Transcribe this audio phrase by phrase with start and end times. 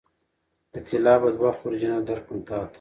[0.73, 2.69] د طلا به دوه خورجینه درکړم تاته